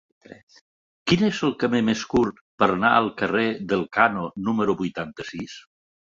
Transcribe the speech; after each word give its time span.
Quin 1.11 1.25
és 1.27 1.41
el 1.47 1.53
camí 1.63 1.81
més 1.89 2.05
curt 2.13 2.39
per 2.63 2.71
anar 2.77 2.95
al 3.01 3.11
carrer 3.21 3.45
d'Elkano 3.75 4.27
número 4.49 4.79
vuitanta-sis? 4.83 5.63